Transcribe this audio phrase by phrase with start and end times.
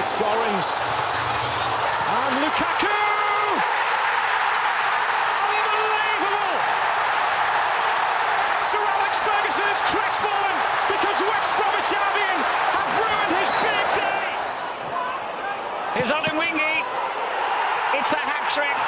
[0.00, 0.80] it's Dorrans.
[0.80, 2.88] And Lukaku!
[5.44, 6.56] Unbelievable!
[8.64, 10.56] Sir Alex Ferguson is crestfallen
[10.88, 12.40] because West Bromwich Albion
[12.80, 14.10] have ruined his big day!
[18.00, 18.78] It's a hat trick.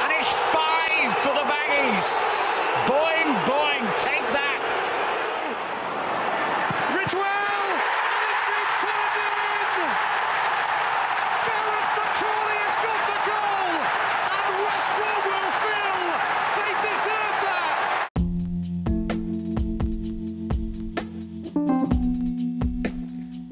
[0.00, 2.06] And it's five for the Baggies.
[2.88, 4.21] Boing, boing, take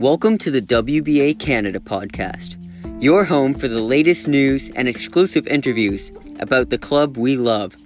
[0.01, 2.57] Welcome to the WBA Canada podcast,
[3.03, 7.77] your home for the latest news and exclusive interviews about the club we love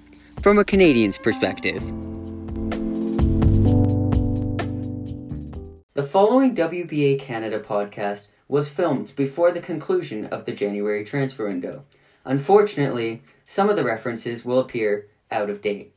[0.40, 1.82] from a Canadian's perspective.
[5.94, 11.84] The following WBA Canada podcast was filmed before the conclusion of the January transfer window.
[12.24, 15.96] Unfortunately, some of the references will appear out of date.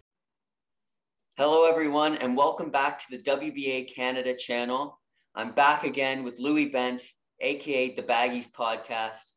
[1.37, 4.97] Hello, everyone, and welcome back to the WBA Canada channel.
[5.37, 7.03] I'm back again with Louis Bent,
[7.41, 9.33] aka the Baggies podcast.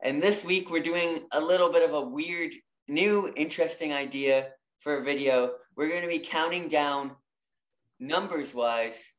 [0.00, 2.52] And this week we're doing a little bit of a weird,
[2.86, 5.54] new, interesting idea for a video.
[5.74, 7.16] We're going to be counting down,
[7.98, 9.12] numbers wise,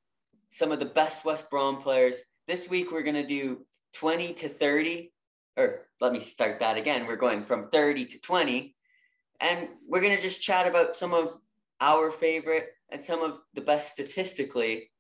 [0.48, 2.22] some of the best West Brom players.
[2.48, 3.66] This week we're going to do
[3.96, 5.12] 20 to 30,
[5.58, 7.08] or let me start that again.
[7.08, 8.74] We're going from 30 to 20.
[9.42, 11.34] And we're going to just chat about some of
[11.82, 14.91] our favorite and some of the best statistically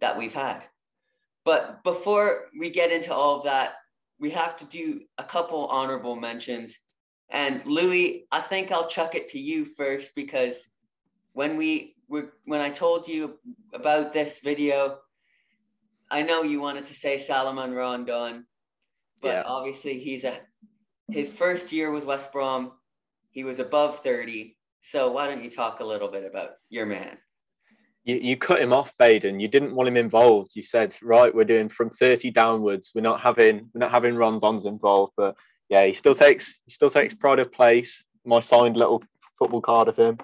[0.00, 0.64] that we've had.
[1.44, 3.74] But before we get into all of that,
[4.20, 6.78] we have to do a couple honorable mentions.
[7.30, 10.68] And Louis, I think I'll chuck it to you first because
[11.32, 13.38] when we were when I told you
[13.72, 14.98] about this video,
[16.10, 18.46] I know you wanted to say Salomon Rondon,
[19.20, 19.42] but Yeah.
[19.46, 20.40] obviously he's a
[21.10, 22.72] his first year with West Brom,
[23.30, 24.58] he was above 30.
[24.82, 27.18] So why don't you talk a little bit about your man?
[28.08, 29.38] You, you cut him off, Baden.
[29.38, 30.56] You didn't want him involved.
[30.56, 32.90] You said, right, we're doing from 30 downwards.
[32.94, 35.12] We're not having we're not having Rondons involved.
[35.14, 35.36] But
[35.68, 38.02] yeah, he still takes he still takes pride of place.
[38.24, 39.02] My signed little
[39.38, 40.16] football card of him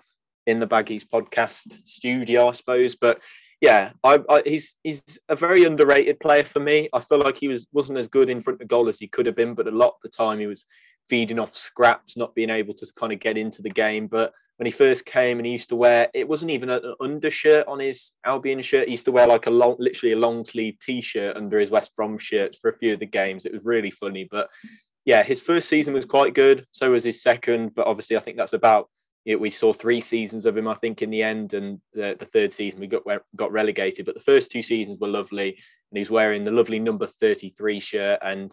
[0.47, 2.97] in the Baggies podcast studio, I suppose.
[2.97, 3.21] But
[3.61, 6.89] yeah, I, I, he's he's a very underrated player for me.
[6.95, 9.27] I feel like he was wasn't as good in front of goal as he could
[9.27, 10.65] have been, but a lot of the time he was
[11.11, 14.07] feeding off scraps, not being able to kind of get into the game.
[14.07, 17.67] But when he first came and he used to wear, it wasn't even an undershirt
[17.67, 18.87] on his Albion shirt.
[18.87, 21.95] He used to wear like a long, literally a long sleeve t-shirt under his West
[21.97, 23.47] Brom shirts for a few of the games.
[23.47, 24.29] It was really funny.
[24.31, 24.49] But
[25.05, 26.67] yeah, his first season was quite good.
[26.71, 27.75] So was his second.
[27.75, 28.89] But obviously, I think that's about
[29.25, 29.41] it.
[29.41, 32.53] We saw three seasons of him, I think, in the end, and the, the third
[32.53, 33.03] season we got
[33.35, 34.07] got relegated.
[34.07, 37.81] But the first two seasons were lovely, and he's wearing the lovely number thirty three
[37.81, 38.53] shirt and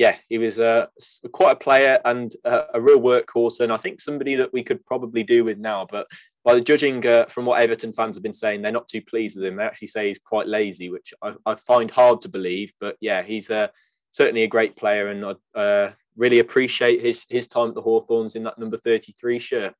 [0.00, 0.86] yeah, he was uh,
[1.30, 4.82] quite a player and uh, a real workhorse, and I think somebody that we could
[4.86, 5.86] probably do with now.
[5.90, 6.06] But
[6.42, 9.36] by the judging uh, from what Everton fans have been saying, they're not too pleased
[9.36, 9.56] with him.
[9.56, 12.72] They actually say he's quite lazy, which I, I find hard to believe.
[12.80, 13.68] But yeah, he's uh,
[14.10, 15.22] certainly a great player, and
[15.54, 19.38] I uh, really appreciate his his time at the Hawthorns in that number thirty three
[19.38, 19.74] shirt.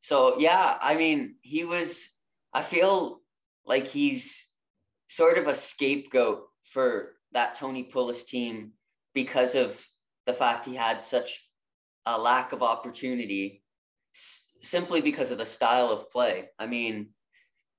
[0.00, 2.06] So yeah, I mean, he was.
[2.52, 3.22] I feel
[3.64, 4.46] like he's
[5.08, 8.72] sort of a scapegoat for that Tony Pulis team
[9.14, 9.84] because of
[10.26, 11.48] the fact he had such
[12.06, 13.62] a lack of opportunity,
[14.14, 16.48] s- simply because of the style of play.
[16.58, 17.10] I mean,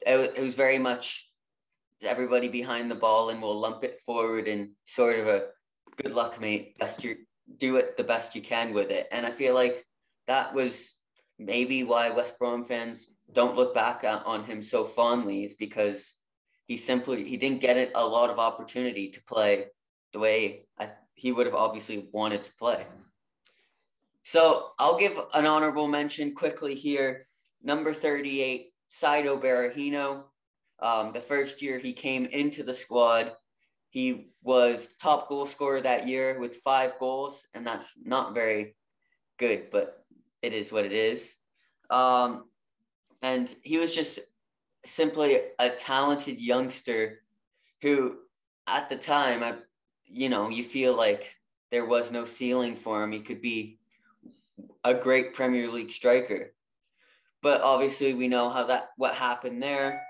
[0.06, 1.30] it, wa- it was very much
[2.04, 5.46] everybody behind the ball and we'll lump it forward and sort of a
[6.02, 6.78] good luck, mate.
[6.80, 7.18] Best you
[7.58, 9.08] do it the best you can with it.
[9.12, 9.86] And I feel like
[10.28, 10.96] that was
[11.40, 16.16] maybe why West Brom fans don't look back on him so fondly is because
[16.68, 19.66] he simply he didn't get a lot of opportunity to play
[20.14, 20.90] the way I,
[21.24, 22.86] he would have obviously wanted to play.
[24.24, 27.28] So I'll give an honorable mention quickly here.
[27.64, 30.26] Number 38, Saido Berahino.
[30.80, 33.32] Um, the first year he came into the squad,
[33.90, 38.76] he was top goal scorer that year with five goals, and that's not very
[39.38, 40.04] good, but
[40.42, 41.38] it is what it is.
[41.90, 42.50] Um,
[43.22, 44.20] and he was just
[44.86, 47.22] simply a talented youngster
[47.82, 48.18] who,
[48.68, 49.54] at the time, I,
[50.14, 51.36] you know, you feel like
[51.72, 53.12] there was no ceiling for him.
[53.12, 53.80] He could be
[54.84, 56.54] a great Premier League striker,
[57.42, 60.02] but obviously we know how that what happened there.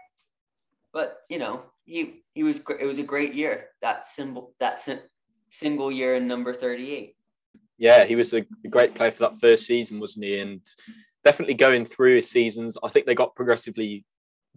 [0.92, 5.10] But you know, he he was it was a great year that symbol that sim-
[5.50, 7.16] single year in number thirty eight.
[7.78, 10.40] yeah, he was a great player for that first season, wasn't he?
[10.40, 10.62] And
[11.24, 14.06] definitely going through his seasons, I think they got progressively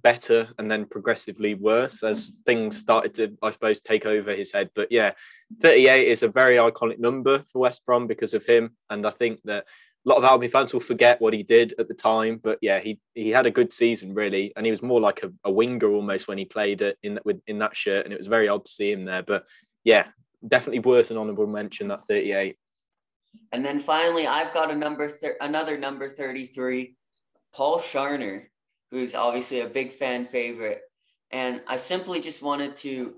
[0.03, 4.71] better and then progressively worse as things started to, I suppose, take over his head.
[4.75, 5.13] But yeah,
[5.61, 8.77] 38 is a very iconic number for West Brom because of him.
[8.91, 9.65] And I think that
[10.07, 12.41] a lot of Albion fans will forget what he did at the time.
[12.43, 15.33] But yeah, he he had a good season really, and he was more like a,
[15.45, 18.29] a winger almost when he played it in with in that shirt, and it was
[18.29, 19.23] very odd to see him there.
[19.23, 19.47] But
[19.83, 20.07] yeah,
[20.47, 22.57] definitely worth an honourable mention that 38.
[23.53, 25.11] And then finally, I've got a number
[25.41, 26.97] another number 33,
[27.53, 28.47] Paul Scharner,
[28.91, 30.83] who's obviously a big fan favorite.
[31.31, 33.17] And I simply just wanted to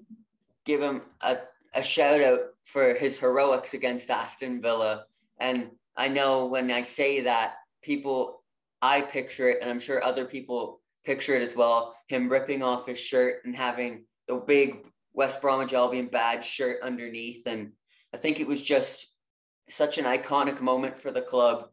[0.64, 1.38] give him a,
[1.74, 5.04] a shout out for his heroics against Aston Villa.
[5.38, 8.42] And I know when I say that, people,
[8.82, 12.86] I picture it, and I'm sure other people picture it as well him ripping off
[12.86, 17.46] his shirt and having the big West Bromwich Albion badge shirt underneath.
[17.46, 17.72] And
[18.14, 19.06] I think it was just
[19.68, 21.68] such an iconic moment for the club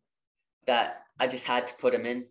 [0.68, 2.26] that I just had to put him in.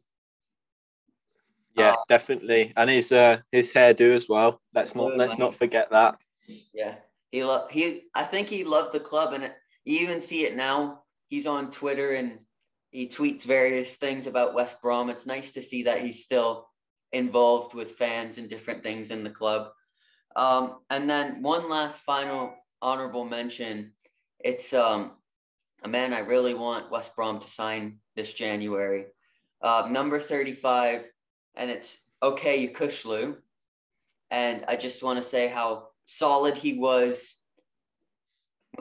[1.76, 4.60] Yeah, uh, definitely, and his uh, his hairdo as well.
[4.74, 6.16] Let's not let's not forget that.
[6.72, 6.96] Yeah,
[7.32, 8.04] he lo- he.
[8.14, 9.50] I think he loved the club, and
[9.84, 11.02] you even see it now.
[11.28, 12.38] He's on Twitter and
[12.90, 15.10] he tweets various things about West Brom.
[15.10, 16.68] It's nice to see that he's still
[17.12, 19.70] involved with fans and different things in the club.
[20.36, 23.92] Um, and then one last final honorable mention.
[24.38, 25.12] It's um,
[25.82, 29.06] a man I really want West Brom to sign this January.
[29.60, 31.08] Uh, number 35,
[31.56, 33.36] and it's Okay, Yokuslu.
[34.30, 37.36] And I just want to say how solid he was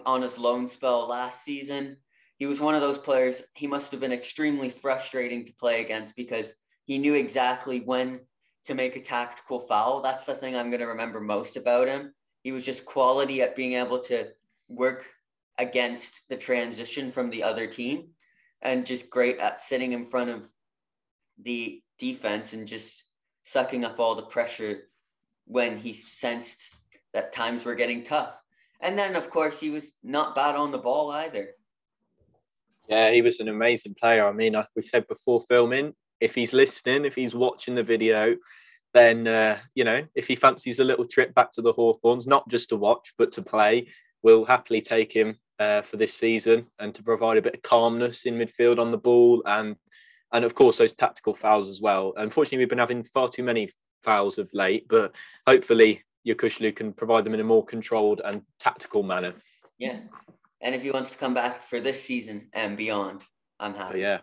[0.06, 1.98] on his loan spell last season.
[2.38, 6.16] He was one of those players, he must have been extremely frustrating to play against
[6.16, 6.56] because
[6.86, 8.22] he knew exactly when
[8.64, 10.02] to make a tactical foul.
[10.02, 12.14] That's the thing I'm going to remember most about him.
[12.44, 14.30] He was just quality at being able to
[14.70, 15.06] work
[15.60, 18.08] against the transition from the other team
[18.62, 20.50] and just great at sitting in front of
[21.42, 23.06] the defense and just
[23.44, 24.90] sucking up all the pressure
[25.46, 26.76] when he sensed
[27.14, 28.42] that times were getting tough.
[28.82, 31.52] And then, of course, he was not bad on the ball either.
[32.90, 34.28] Yeah, he was an amazing player.
[34.28, 38.36] I mean, like we said before filming, if he's listening, if he's watching the video,
[38.94, 42.48] then uh, you know, if he fancies a little trip back to the Hawthorns, not
[42.50, 43.88] just to watch but to play,
[44.22, 48.26] we'll happily take him uh, for this season and to provide a bit of calmness
[48.26, 49.78] in midfield on the ball and
[50.34, 52.14] and of course those tactical fouls as well.
[52.18, 53.70] Unfortunately, we've been having far too many
[54.02, 55.16] fouls of late, but
[55.48, 59.34] hopefully Yokuslu can provide them in a more controlled and tactical manner.
[59.78, 60.00] Yeah,
[60.62, 63.22] and if he wants to come back for this season and beyond,
[63.60, 63.94] I'm happy.
[63.94, 64.20] But yeah.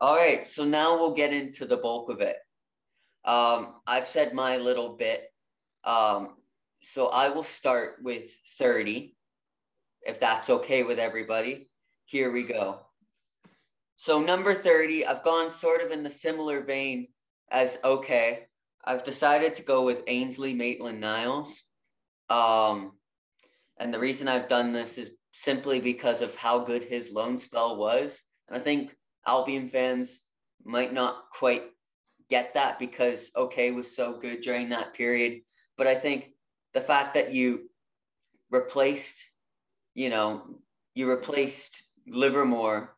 [0.00, 2.36] All right, so now we'll get into the bulk of it.
[3.24, 5.26] Um, I've said my little bit.
[5.84, 6.36] Um,
[6.82, 9.14] so I will start with 30,
[10.02, 11.68] if that's okay with everybody.
[12.06, 12.80] Here we go.
[14.02, 17.08] So, number 30, I've gone sort of in the similar vein
[17.50, 18.46] as Okay.
[18.82, 21.64] I've decided to go with Ainsley Maitland Niles.
[22.30, 22.92] Um,
[23.76, 27.76] and the reason I've done this is simply because of how good his loan spell
[27.76, 28.22] was.
[28.48, 30.22] And I think Albion fans
[30.64, 31.64] might not quite
[32.30, 35.42] get that because Okay was so good during that period.
[35.76, 36.30] But I think
[36.72, 37.68] the fact that you
[38.50, 39.18] replaced,
[39.92, 40.56] you know,
[40.94, 42.96] you replaced Livermore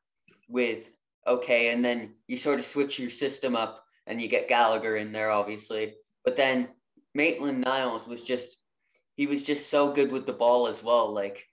[0.52, 0.92] with
[1.26, 5.12] Okay, and then you sort of switch your system up and you get Gallagher in
[5.12, 5.94] there, obviously.
[6.24, 6.68] But then
[7.14, 8.58] Maitland Niles was just
[9.16, 11.12] he was just so good with the ball as well.
[11.12, 11.46] Like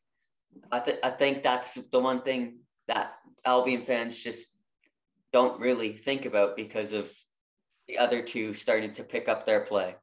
[0.71, 3.13] I th- I think that's the one thing that
[3.45, 4.47] Albion fans just
[5.31, 7.11] don't really think about because of
[7.87, 9.95] the other two started to pick up their play.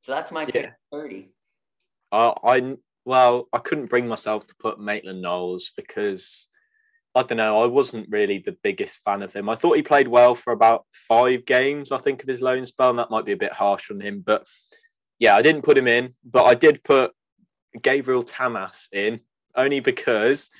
[0.00, 1.30] So that's my pick 30.
[2.12, 6.49] Uh, I well, I couldn't bring myself to put Maitland Niles because
[7.14, 9.48] I don't know, I wasn't really the biggest fan of him.
[9.48, 12.90] I thought he played well for about five games, I think, of his loan spell,
[12.90, 14.22] and that might be a bit harsh on him.
[14.24, 14.46] But
[15.18, 17.12] yeah, I didn't put him in, but I did put
[17.82, 19.20] Gabriel Tamas in
[19.54, 20.50] only because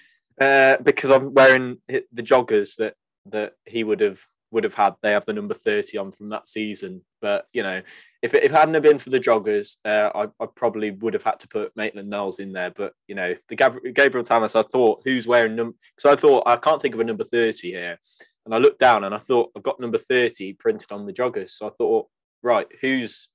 [0.40, 2.94] uh, because I'm wearing the joggers that
[3.26, 4.94] that he would have would have had.
[5.02, 7.02] They have the number 30 on from that season.
[7.20, 7.82] But, you know,
[8.22, 11.14] if it, if it hadn't have been for the joggers, uh, I, I, probably would
[11.14, 12.70] have had to put Maitland Niles in there.
[12.70, 16.44] But, you know, the Gab- Gabriel Tamas, I thought, who's wearing number, because I thought,
[16.46, 17.98] I can't think of a number 30 here.
[18.44, 21.50] And I looked down and I thought, I've got number 30 printed on the joggers.
[21.50, 22.08] So I thought,
[22.42, 23.28] right, who's,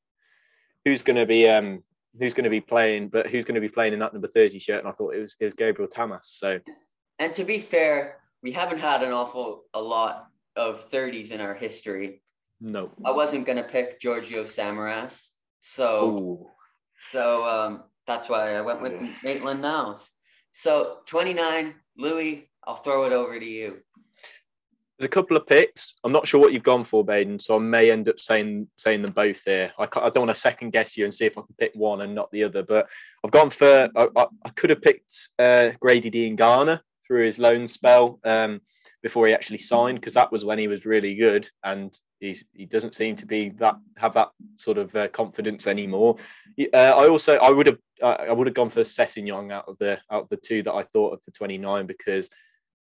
[0.84, 1.84] who's going to be, um,
[2.20, 4.60] who's going to be playing, but who's going to be playing in that number 30
[4.60, 4.80] shirt?
[4.80, 6.28] And I thought it was, it was Gabriel Tamas.
[6.28, 6.60] So,
[7.20, 11.54] and to be fair, we haven't had an awful a lot of 30s in our
[11.54, 12.22] history.
[12.62, 12.92] No.
[13.04, 15.30] I wasn't gonna pick Giorgio Samaras.
[15.60, 16.48] So Ooh.
[17.12, 19.10] so um, that's why I went with yeah.
[19.24, 20.12] Maitland Niles.
[20.52, 23.82] So 29, Louis, I'll throw it over to you.
[24.98, 25.96] There's a couple of picks.
[26.06, 29.02] I'm not sure what you've gone for, Baden, so I may end up saying saying
[29.02, 29.74] them both here.
[29.78, 32.02] I, I don't want to second guess you and see if I can pick one
[32.02, 32.88] and not the other, but
[33.24, 33.90] I've gone for.
[33.94, 38.62] I, I, I could have picked uh, Grady Diangana through his loan spell um,
[39.06, 42.66] before he actually signed, because that was when he was really good, and he's he
[42.66, 46.16] doesn't seem to be that have that sort of uh, confidence anymore.
[46.74, 50.00] Uh, I also I would have I would have gone for Sessegnon out of the
[50.10, 52.32] out of the two that I thought of for 29 because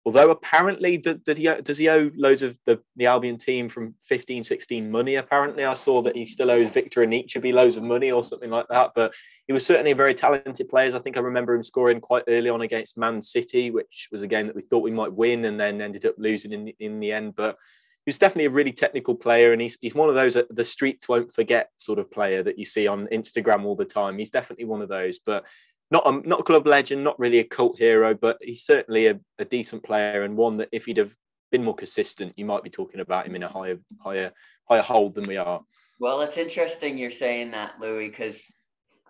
[0.05, 4.43] although apparently does he does he owe loads of the, the Albion team from 15
[4.43, 5.15] 16 money?
[5.15, 8.49] Apparently I saw that he still owes Victor and Anichebe loads of money or something
[8.49, 9.13] like that but
[9.47, 10.95] he was certainly a very talented player.
[10.95, 14.27] I think I remember him scoring quite early on against Man City which was a
[14.27, 16.99] game that we thought we might win and then ended up losing in the, in
[16.99, 17.57] the end but
[18.05, 21.31] he's definitely a really technical player and he's, he's one of those the streets won't
[21.31, 24.17] forget sort of player that you see on Instagram all the time.
[24.17, 25.45] He's definitely one of those but
[25.91, 29.19] not a, not a club legend, not really a cult hero, but he's certainly a,
[29.37, 31.15] a decent player and one that if he'd have
[31.51, 34.31] been more consistent, you might be talking about him in a higher higher
[34.67, 35.61] higher hold than we are.
[35.99, 38.55] Well, it's interesting you're saying that, Louis, because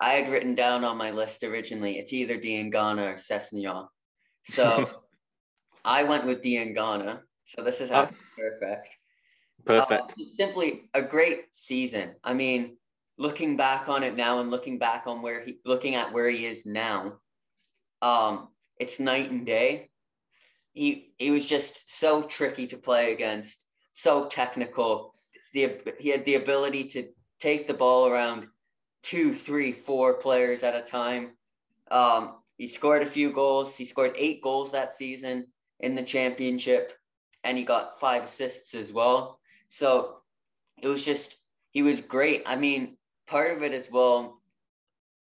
[0.00, 3.86] I had written down on my list originally it's either Diangana or Sessegnon.
[4.44, 4.90] So
[5.84, 7.20] I went with Diangana.
[7.44, 8.10] So this is oh.
[8.36, 8.88] perfect.
[9.64, 10.12] Perfect.
[10.12, 12.16] Uh, simply a great season.
[12.24, 12.76] I mean,
[13.18, 16.46] looking back on it now and looking back on where he looking at where he
[16.46, 17.18] is now,
[18.00, 19.90] um, it's night and day.
[20.72, 25.14] He he was just so tricky to play against, so technical.
[25.54, 28.46] The he had the ability to take the ball around
[29.02, 31.32] two, three, four players at a time.
[31.90, 33.76] Um, he scored a few goals.
[33.76, 35.46] He scored eight goals that season
[35.80, 36.92] in the championship,
[37.44, 39.40] and he got five assists as well.
[39.68, 40.18] So
[40.80, 41.42] it was just
[41.72, 42.42] he was great.
[42.46, 42.96] I mean,
[43.32, 44.42] part of it as well,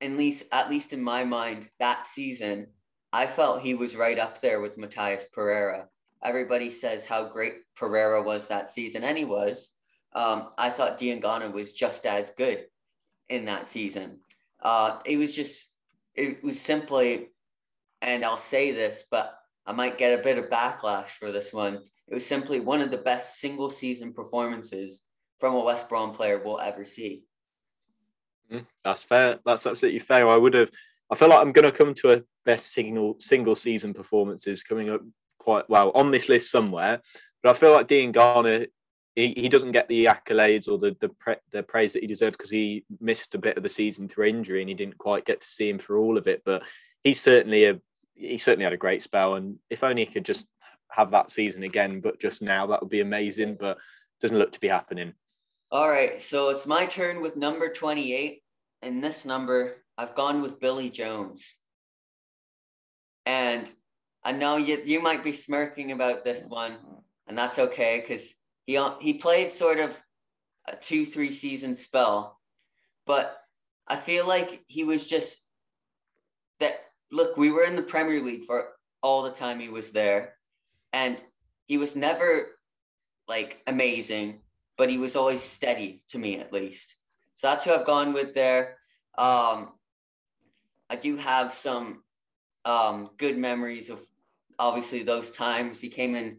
[0.00, 2.66] at least at least in my mind, that season,
[3.12, 5.88] I felt he was right up there with Matheus Pereira.
[6.24, 9.74] Everybody says how great Pereira was that season, and he was.
[10.14, 12.64] Um, I thought Diangana was just as good
[13.28, 14.20] in that season.
[14.60, 15.76] Uh, it was just,
[16.14, 17.28] it was simply,
[18.00, 19.34] and I'll say this, but
[19.66, 21.74] I might get a bit of backlash for this one.
[22.08, 25.04] It was simply one of the best single season performances
[25.38, 27.27] from a West Brom player we'll ever see.
[28.52, 29.38] Mm, that's fair.
[29.44, 30.28] That's absolutely fair.
[30.28, 30.70] I would have.
[31.10, 34.90] I feel like I'm going to come to a best single single season performances coming
[34.90, 35.00] up
[35.38, 37.00] quite well on this list somewhere.
[37.42, 38.66] But I feel like Diangana,
[39.14, 42.36] he, he doesn't get the accolades or the the, pre, the praise that he deserves
[42.36, 45.40] because he missed a bit of the season through injury and he didn't quite get
[45.40, 46.42] to see him for all of it.
[46.44, 46.62] But
[47.04, 47.80] he's certainly a
[48.14, 50.46] he certainly had a great spell, and if only he could just
[50.90, 53.56] have that season again, but just now that would be amazing.
[53.58, 53.78] But
[54.20, 55.14] doesn't look to be happening.
[55.70, 58.42] All right, so it's my turn with number 28.
[58.80, 61.46] And this number, I've gone with Billy Jones.
[63.26, 63.70] And
[64.24, 66.78] I know you, you might be smirking about this one,
[67.26, 68.34] and that's okay because
[68.66, 70.00] he, he played sort of
[70.66, 72.38] a two, three season spell.
[73.04, 73.36] But
[73.86, 75.38] I feel like he was just
[76.60, 76.80] that.
[77.12, 78.70] Look, we were in the Premier League for
[79.02, 80.34] all the time he was there,
[80.94, 81.22] and
[81.66, 82.58] he was never
[83.28, 84.40] like amazing
[84.78, 86.94] but he was always steady to me at least.
[87.34, 88.78] So that's who I've gone with there.
[89.18, 89.72] Um,
[90.88, 92.04] I do have some
[92.64, 94.00] um, good memories of
[94.58, 95.80] obviously those times.
[95.80, 96.38] He came in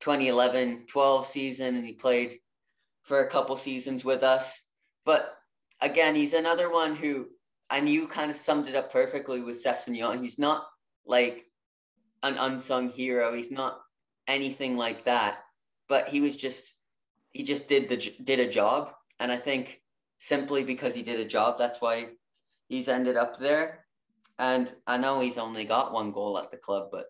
[0.00, 2.38] 2011 12 season and he played
[3.02, 4.62] for a couple seasons with us.
[5.04, 5.36] But
[5.80, 7.28] again, he's another one who,
[7.70, 10.22] and you kind of summed it up perfectly with Sessegnon.
[10.22, 10.64] He's not
[11.04, 11.44] like
[12.22, 13.80] an unsung hero, he's not
[14.28, 15.38] anything like that,
[15.88, 16.74] but he was just
[17.32, 19.80] he just did the did a job, and I think
[20.18, 22.08] simply because he did a job, that's why
[22.68, 23.86] he's ended up there.
[24.38, 27.06] And I know he's only got one goal at the club, but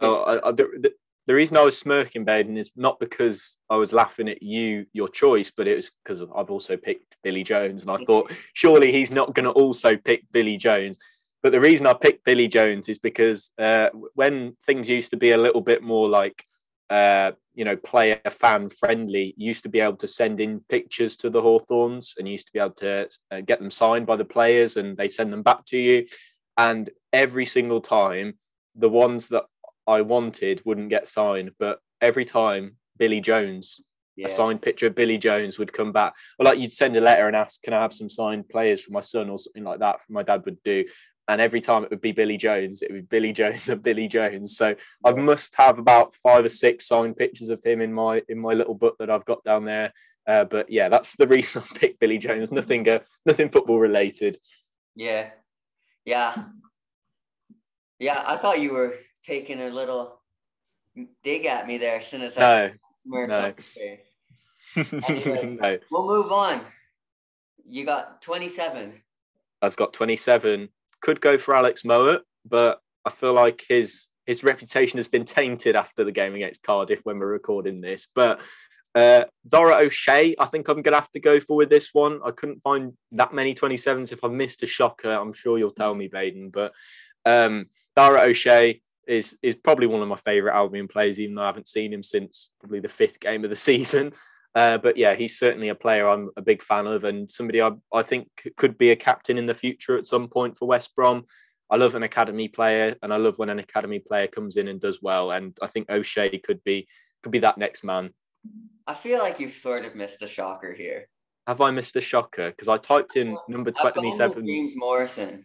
[0.00, 0.92] oh, I, I, the,
[1.26, 5.08] the reason I was smirking, Baden, is not because I was laughing at you, your
[5.08, 9.10] choice, but it was because I've also picked Billy Jones, and I thought surely he's
[9.10, 10.98] not going to also pick Billy Jones.
[11.42, 15.30] But the reason I picked Billy Jones is because uh, when things used to be
[15.30, 16.44] a little bit more like
[16.90, 21.28] uh, you know, player fan friendly, used to be able to send in pictures to
[21.28, 24.78] the Hawthorns and used to be able to uh, get them signed by the players
[24.78, 26.06] and they send them back to you.
[26.56, 28.38] And every single time,
[28.74, 29.44] the ones that
[29.86, 33.78] I wanted wouldn't get signed, but every time Billy Jones,
[34.16, 34.28] yeah.
[34.28, 36.14] a signed picture of Billy Jones would come back.
[36.38, 38.92] Or like you'd send a letter and ask, Can I have some signed players for
[38.92, 39.96] my son or something like that?
[40.08, 40.86] My dad would do
[41.30, 44.08] and every time it would be Billy Jones, it would be Billy Jones and Billy
[44.08, 44.56] Jones.
[44.56, 48.38] So I must have about five or six signed pictures of him in my in
[48.38, 49.92] my little book that I've got down there.
[50.26, 52.50] Uh, but yeah, that's the reason I picked Billy Jones.
[52.50, 54.38] Nothing, uh, nothing football related.
[54.96, 55.30] Yeah,
[56.04, 56.34] yeah,
[58.00, 58.24] yeah.
[58.26, 60.20] I thought you were taking a little
[61.22, 62.72] dig at me there as soon as I
[63.06, 63.54] No, no.
[64.76, 65.60] Anyways.
[65.60, 65.78] no.
[65.92, 66.62] We'll move on.
[67.68, 69.00] You got 27.
[69.62, 70.70] I've got 27.
[71.00, 75.74] Could go for Alex Mowat, but I feel like his his reputation has been tainted
[75.74, 78.06] after the game against Cardiff when we're recording this.
[78.14, 78.40] But
[78.94, 82.20] uh, Dara O'Shea, I think I'm going to have to go for with this one.
[82.24, 84.12] I couldn't find that many 27s.
[84.12, 86.50] If I missed a shocker, I'm sure you'll tell me, Baden.
[86.50, 86.72] But
[87.24, 87.66] um,
[87.96, 91.68] Dara O'Shea is is probably one of my favourite Albion players, even though I haven't
[91.68, 94.12] seen him since probably the fifth game of the season.
[94.54, 97.70] Uh, but yeah, he's certainly a player I'm a big fan of, and somebody I,
[97.92, 101.26] I think could be a captain in the future at some point for West Brom.
[101.70, 104.80] I love an academy player, and I love when an academy player comes in and
[104.80, 105.30] does well.
[105.30, 106.88] And I think O'Shea could be
[107.22, 108.10] could be that next man.
[108.86, 111.08] I feel like you've sort of missed a shocker here.
[111.46, 112.50] Have I missed a shocker?
[112.50, 114.46] Because I typed in number I've gone with 27.
[114.46, 115.44] James Morrison.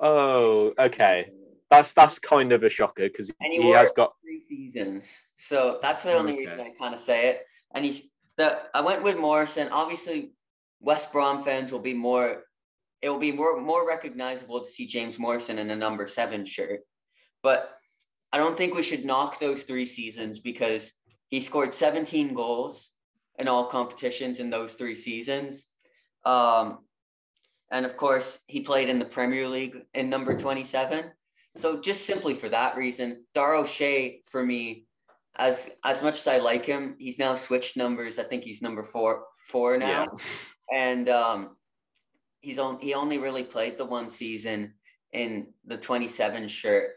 [0.00, 1.30] Oh, okay.
[1.70, 5.22] That's that's kind of a shocker because he he has got Three seasons.
[5.36, 6.40] So that's the only Okay.
[6.40, 7.46] reason I kind of say it.
[7.74, 8.02] And he's
[8.36, 9.68] the I went with Morrison.
[9.70, 10.32] Obviously,
[10.80, 12.44] West Brom fans will be more.
[13.02, 16.80] It will be more more recognizable to see James Morrison in a number seven shirt,
[17.42, 17.76] but
[18.32, 20.92] I don't think we should knock those three seasons because
[21.30, 22.92] he scored 17 goals
[23.38, 25.66] in all competitions in those three seasons.
[26.24, 26.80] Um,
[27.70, 31.10] and of course, he played in the Premier League in number 27.
[31.56, 34.86] So just simply for that reason, Dara O'Shea for me,
[35.36, 38.18] as as much as I like him, he's now switched numbers.
[38.18, 40.16] I think he's number four four now,
[40.74, 41.56] and um,
[42.40, 44.74] he's on he only really played the one season
[45.12, 46.92] in the 27 shirt,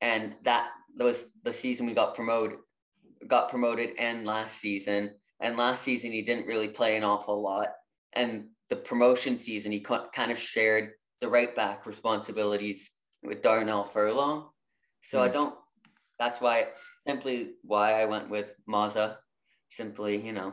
[0.00, 2.58] and that was the season we got promoted
[3.28, 5.10] got promoted and last season.
[5.40, 7.68] And last season he didn't really play an awful lot,
[8.12, 14.48] and the promotion season he kind of shared the right back responsibilities with Darnell Furlong.
[15.02, 15.32] So I Hmm.
[15.32, 15.54] don't.
[16.18, 16.68] That's why
[17.02, 19.16] simply why I went with Mazza.
[19.70, 20.52] Simply, you know,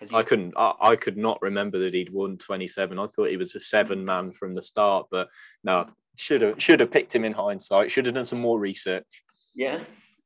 [0.00, 0.54] because I couldn't.
[0.56, 2.98] I, I could not remember that he'd won 27.
[2.98, 5.28] I thought he was a seven man from the start, but
[5.62, 7.90] no, should have should have picked him in hindsight.
[7.90, 9.06] Should have done some more research.
[9.54, 9.80] Yeah.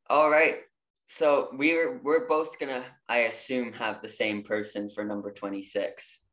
[0.09, 0.61] All right.
[1.07, 6.25] So we're we're both gonna, I assume, have the same person for number twenty six.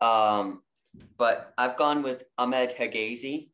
[0.00, 0.62] Um,
[1.16, 3.50] but I've gone with Ahmed Hegazi.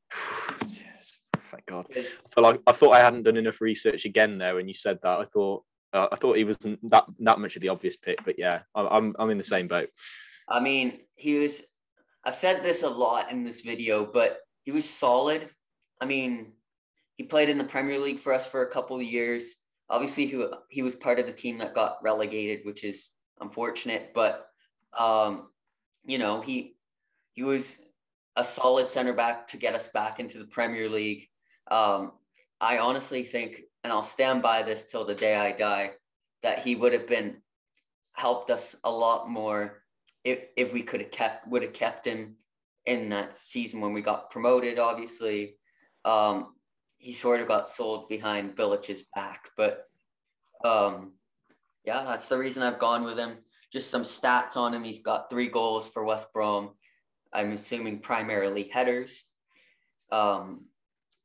[1.67, 1.87] God.
[1.97, 4.99] I feel like I thought I hadn't done enough research again there when you said
[5.03, 5.21] that.
[5.21, 8.39] I thought uh, I thought he wasn't that that much of the obvious pick, but
[8.39, 9.89] yeah, I, I'm I'm in the same boat.
[10.49, 11.63] I mean, he was.
[12.25, 15.49] I've said this a lot in this video, but he was solid.
[16.01, 16.53] I mean,
[17.17, 19.57] he played in the Premier League for us for a couple of years.
[19.89, 24.13] Obviously, he he was part of the team that got relegated, which is unfortunate.
[24.15, 24.47] But
[24.99, 25.49] um,
[26.05, 26.77] you know, he
[27.33, 27.81] he was
[28.37, 31.29] a solid center back to get us back into the Premier League.
[31.71, 32.13] Um,
[32.61, 35.93] I honestly think, and I'll stand by this till the day I die,
[36.43, 37.37] that he would have been
[38.13, 39.83] helped us a lot more
[40.25, 42.37] if if we could have kept would have kept him
[42.87, 44.79] in that season when we got promoted.
[44.79, 45.57] Obviously,
[46.05, 46.55] um,
[46.99, 49.85] he sort of got sold behind Bilic's back, but
[50.65, 51.13] um,
[51.85, 53.37] yeah, that's the reason I've gone with him.
[53.73, 54.85] Just some stats on him.
[54.85, 56.71] He's got three goals for West Brom.
[57.33, 59.23] I'm assuming primarily headers.
[60.13, 60.67] Um,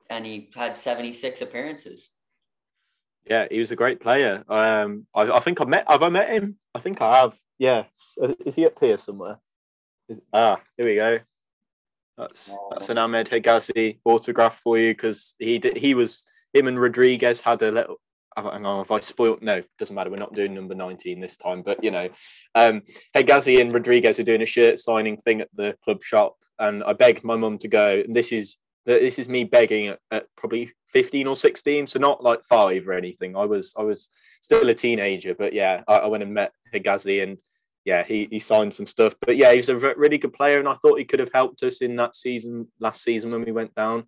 [0.10, 2.10] and he had 76 appearances.
[3.26, 4.43] Yeah, he was a great player.
[4.50, 5.86] Um, I, I think I met.
[5.89, 6.58] Have I met him?
[6.74, 7.34] I think I have.
[7.60, 7.84] Yeah,
[8.45, 9.39] is he up here somewhere?
[10.08, 11.19] Is- ah, here we go.
[12.17, 16.80] That's that's an Ahmed Hegazi autograph for you because he did, he was him and
[16.80, 17.95] Rodriguez had a little.
[18.36, 20.10] oh, Hang on, if I spoiled, no, doesn't matter.
[20.10, 22.10] We're not doing number nineteen this time, but you know,
[22.56, 22.82] um,
[23.15, 26.93] Hegazi and Rodriguez were doing a shirt signing thing at the club shop, and I
[26.93, 28.02] begged my mum to go.
[28.06, 28.58] And this is
[28.97, 32.93] this is me begging at, at probably 15 or 16 so not like five or
[32.93, 33.36] anything.
[33.36, 34.10] I was i was
[34.41, 37.38] still a teenager but yeah i, I went and met Hegazi and
[37.86, 39.15] yeah he, he signed some stuff.
[39.21, 41.63] But yeah he's a re- really good player and i thought he could have helped
[41.63, 44.06] us in that season last season when we went down.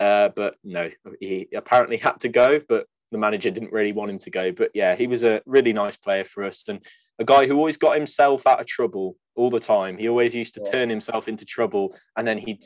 [0.00, 4.18] Uh, but no he apparently had to go but the manager didn't really want him
[4.18, 4.52] to go.
[4.52, 6.84] But yeah he was a really nice player for us and
[7.18, 9.98] a guy who always got himself out of trouble all the time.
[9.98, 10.70] He always used to Yeah.
[10.70, 12.62] turn himself into trouble, and then he'd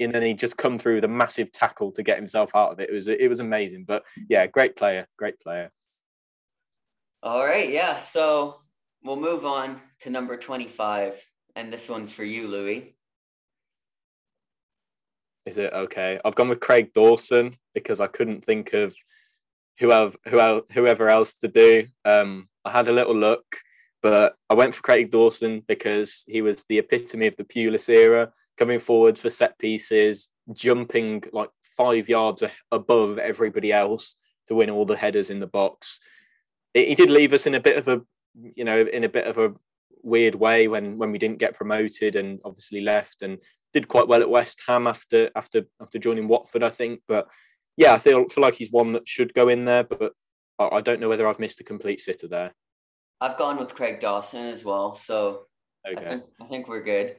[0.00, 2.80] and then he'd just come through with a massive tackle to get himself out of
[2.80, 2.90] it.
[2.90, 3.84] It was it was amazing.
[3.84, 5.70] But yeah, great player, great player.
[7.22, 7.98] All right, yeah.
[7.98, 8.56] So
[9.02, 11.22] we'll move on to number 25.
[11.56, 12.94] And this one's for you, Louis.
[15.46, 16.20] Is it okay?
[16.24, 18.94] I've gone with Craig Dawson because I couldn't think of
[19.78, 21.86] whoever whoever whoever else to do.
[22.04, 23.44] Um, I had a little look,
[24.02, 28.32] but I went for Craig Dawson because he was the epitome of the Pulis era,
[28.56, 34.16] coming forward for set pieces, jumping like five yards above everybody else
[34.48, 36.00] to win all the headers in the box.
[36.74, 38.02] He did leave us in a bit of a,
[38.54, 39.54] you know, in a bit of a
[40.02, 43.38] weird way when when we didn't get promoted and obviously left and
[43.72, 47.00] did quite well at West Ham after after after joining Watford, I think.
[47.06, 47.28] But
[47.76, 50.12] yeah, I feel feel like he's one that should go in there, but
[50.58, 52.52] I don't know whether I've missed a complete sitter there.
[53.20, 55.42] I've gone with Craig Dawson as well, so
[55.86, 56.04] okay.
[56.04, 57.16] I think, I think we're good.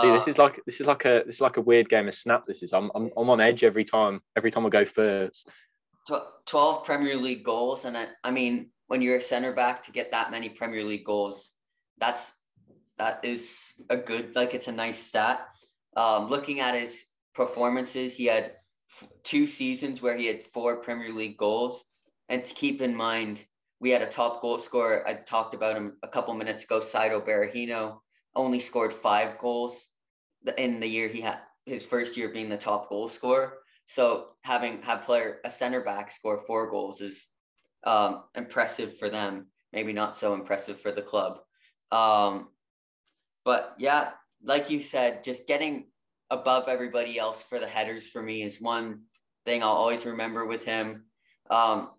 [0.00, 2.08] See, this uh, is like this is like a this is like a weird game
[2.08, 2.46] of snap.
[2.46, 5.48] This is I'm I'm, I'm on edge every time every time I go first.
[6.46, 10.10] Twelve Premier League goals, and I, I mean, when you're a center back to get
[10.12, 11.54] that many Premier League goals,
[11.98, 12.34] that's
[12.98, 15.46] that is a good like it's a nice stat.
[15.96, 18.52] Um, looking at his performances, he had
[18.90, 21.84] f- two seasons where he had four Premier League goals,
[22.28, 23.44] and to keep in mind,
[23.82, 25.06] we had a top goal scorer.
[25.08, 27.98] I talked about him a couple minutes ago, Saido Berahino
[28.34, 29.88] only scored five goals
[30.56, 33.58] in the year he had his first year being the top goal scorer.
[33.84, 37.28] So having had player a center back score four goals is
[37.82, 39.48] um, impressive for them.
[39.72, 41.40] Maybe not so impressive for the club.
[41.90, 42.50] Um,
[43.44, 44.10] but yeah,
[44.44, 45.88] like you said, just getting
[46.30, 49.02] above everybody else for the headers for me is one
[49.44, 51.06] thing I'll always remember with him.
[51.50, 51.90] Um,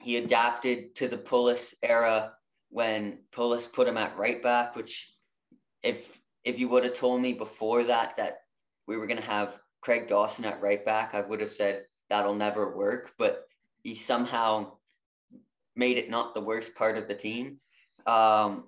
[0.00, 2.32] he adapted to the Pulis era
[2.70, 5.14] when Pulis put him at right back, which
[5.82, 8.38] if if you would have told me before that that
[8.86, 12.34] we were going to have Craig Dawson at right back, I would have said that'll
[12.34, 13.12] never work.
[13.18, 13.44] But
[13.82, 14.72] he somehow
[15.76, 17.58] made it not the worst part of the team,
[18.06, 18.64] um,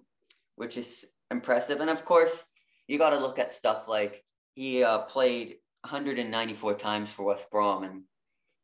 [0.57, 1.81] which is impressive.
[1.81, 2.45] And of course,
[2.87, 4.23] you got to look at stuff like
[4.55, 8.03] he uh, played 194 times for West Brom, and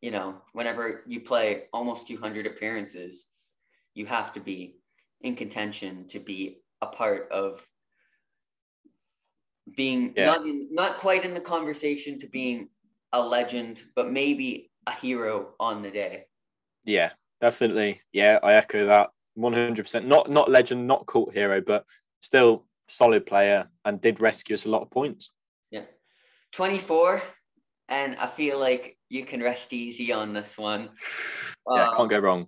[0.00, 3.26] you know, whenever you play almost 200 appearances,
[3.94, 4.78] you have to be
[5.20, 7.66] in contention to be a part of
[9.76, 10.26] being yeah.
[10.26, 12.68] not in, not quite in the conversation to being
[13.12, 16.26] a legend, but maybe a hero on the day.
[16.84, 18.00] Yeah, definitely.
[18.12, 20.04] Yeah, I echo that 100%.
[20.04, 21.84] Not not legend, not cult hero, but
[22.20, 25.30] still solid player and did rescue us a lot of points.
[25.70, 25.84] Yeah.
[26.52, 27.22] 24
[27.88, 30.90] and I feel like you can rest easy on this one.
[31.70, 32.46] Yeah, um, can't go wrong.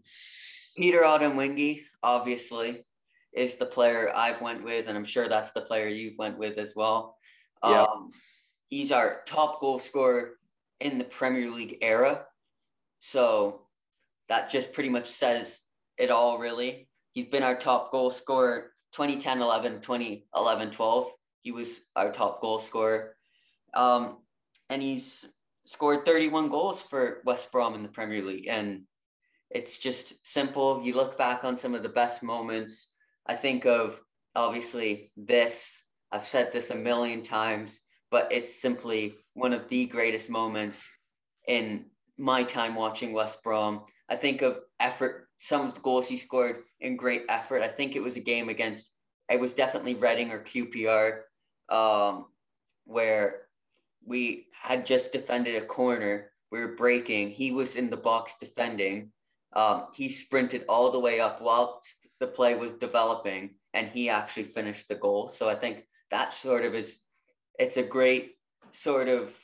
[0.77, 2.85] Peter Odemwingie, obviously
[3.33, 6.59] is the player I've went with, and I'm sure that's the player you've went with
[6.59, 7.17] as well.
[7.65, 7.83] Yeah.
[7.83, 8.11] Um,
[8.69, 10.33] he's our top goal scorer
[10.81, 12.25] in the Premier League era.
[13.01, 13.67] So
[14.29, 15.61] that just pretty much says
[15.99, 16.89] it all, really.
[17.13, 21.13] He's been our top goal scorer 2010 11, 2011 12.
[21.43, 23.15] He was our top goal scorer.
[23.75, 24.19] Um,
[24.71, 25.27] and he's
[25.67, 28.47] scored 31 goals for West Brom in the Premier League.
[28.49, 28.83] And
[29.51, 30.81] it's just simple.
[30.83, 32.93] You look back on some of the best moments
[33.27, 34.01] I think of
[34.35, 35.85] obviously this.
[36.13, 37.81] I've said this a million times,
[38.11, 40.91] but it's simply one of the greatest moments
[41.47, 41.87] in
[42.19, 43.85] my time watching West Brom.
[44.09, 47.63] I think of effort, some of the goals he scored in great effort.
[47.63, 48.91] I think it was a game against,
[49.31, 51.21] it was definitely Reading or QPR,
[51.69, 52.27] um,
[52.85, 53.43] where
[54.05, 56.33] we had just defended a corner.
[56.51, 57.31] We were breaking.
[57.31, 59.13] He was in the box defending.
[59.53, 61.81] Um, he sprinted all the way up while
[62.21, 65.29] the play was developing and he actually finished the goal.
[65.29, 67.01] So I think that sort of is
[67.59, 68.37] it's a great
[68.71, 69.37] sort of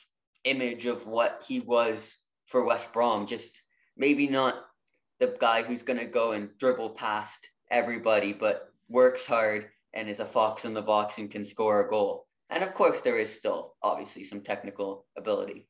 [0.43, 3.27] image of what he was for West Brom.
[3.27, 3.61] Just
[3.95, 4.65] maybe not
[5.19, 10.19] the guy who's going to go and dribble past everybody, but works hard and is
[10.19, 12.26] a fox in the box and can score a goal.
[12.49, 15.67] And of course, there is still obviously some technical ability.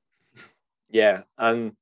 [0.90, 1.74] Yeah, and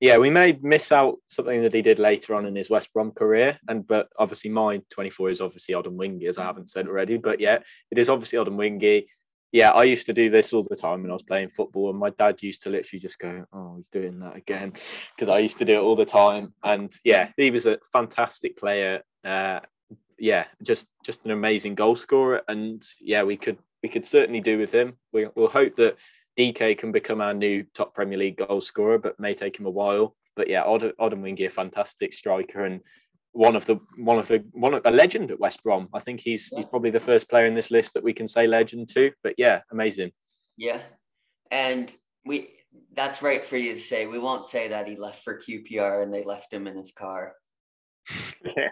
[0.00, 3.12] yeah, we may miss out something that he did later on in his West Brom
[3.12, 3.58] career.
[3.68, 7.16] And but obviously my 24 is obviously Odemwingie, as I haven't said already.
[7.16, 9.06] But yeah, it is obviously Odemwingie.
[9.52, 11.98] Yeah, I used to do this all the time when I was playing football, and
[11.98, 14.72] my dad used to literally just go, "Oh, he's doing that again,"
[15.16, 16.54] because I used to do it all the time.
[16.62, 19.02] And yeah, he was a fantastic player.
[19.24, 19.60] Uh,
[20.18, 24.56] yeah, just just an amazing goal scorer, and yeah, we could we could certainly do
[24.56, 24.94] with him.
[25.12, 25.98] We, we'll hope that
[26.38, 29.70] Dike can become our new top Premier League goal scorer, but may take him a
[29.70, 30.16] while.
[30.36, 32.80] But yeah, Od- Odemwingie, a fantastic striker and
[33.32, 35.90] one of the one of the one of, a legend at West Brom.
[35.92, 36.60] I think he's yeah.
[36.60, 39.12] he's probably the first player in this list that we can say legend to.
[39.22, 40.12] But yeah, amazing.
[40.56, 40.80] Yeah,
[41.50, 41.92] and
[42.24, 42.48] we
[42.94, 44.06] that's right for you to say.
[44.06, 47.34] We won't say that he left for QPR and they left him in his car.
[48.56, 48.68] yeah.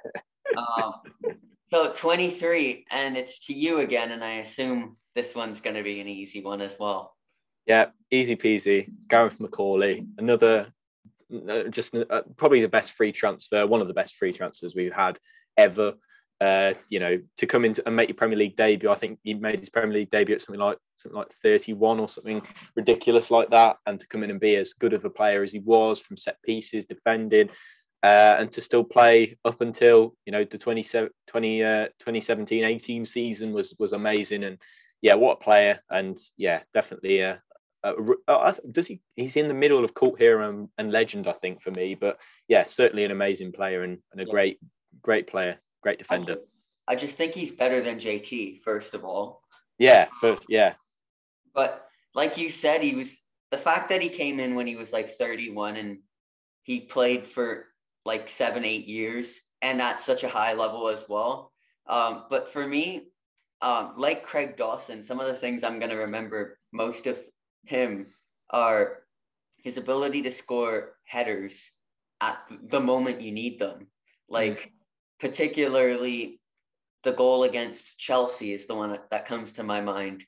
[0.83, 0.95] um,
[1.73, 6.03] so 23, and it's to you again, and I assume this one's going to be
[6.03, 7.17] an easy one as well.
[7.65, 8.91] Yeah, easy peasy.
[9.09, 10.67] Gareth McAuley, another,
[11.71, 15.19] just uh, probably the best free transfer, one of the best free transfers we've had
[15.57, 15.95] ever.
[16.43, 18.91] Uh, you know, to come into and make your Premier League debut.
[18.91, 22.09] I think he made his Premier League debut at something like something like 31 or
[22.09, 22.43] something
[22.75, 25.53] ridiculous like that, and to come in and be as good of a player as
[25.53, 27.49] he was from set pieces, defending,
[28.03, 30.83] uh, and to still play up until you know the 20,
[31.27, 34.59] 20 uh, 2017 18 season was was amazing and
[35.01, 37.41] yeah what a player and yeah definitely a,
[38.71, 41.73] does he he's in the middle of cult hero and, and, legend i think for
[41.73, 44.31] me but yeah certainly an amazing player and, and a yeah.
[44.31, 44.59] great
[45.03, 46.37] great player great defender
[46.89, 49.43] I just think he's better than JT, first of all.
[49.79, 50.75] Yeah, first, yeah.
[51.55, 53.19] But like you said, he was
[53.51, 55.99] the fact that he came in when he was like 31 and
[56.65, 57.67] he played for
[58.05, 61.53] like seven, eight years and at such a high level as well.
[61.87, 63.09] Um, but for me,
[63.61, 67.19] um, like Craig Dawson, some of the things I'm going to remember most of
[67.65, 68.09] him
[68.51, 68.99] are
[69.59, 71.71] his ability to score headers
[72.21, 72.39] at
[72.69, 73.87] the moment you need them.
[74.29, 74.71] Like, mm.
[75.21, 76.41] particularly
[77.03, 80.25] the goal against Chelsea is the one that comes to my mind.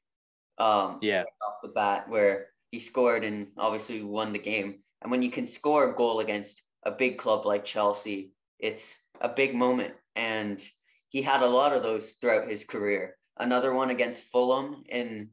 [0.58, 4.80] Um, yeah, off the bat, where he scored and obviously won the game.
[5.02, 9.28] And when you can score a goal against a big club like Chelsea, it's a
[9.28, 9.94] big moment.
[10.16, 10.62] And
[11.08, 13.16] he had a lot of those throughout his career.
[13.38, 15.30] Another one against Fulham in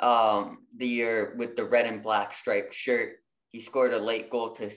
[0.00, 3.16] um, the year with the red and black striped shirt.
[3.50, 4.70] He scored a late goal to